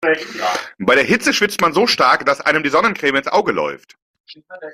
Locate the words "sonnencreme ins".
2.71-3.27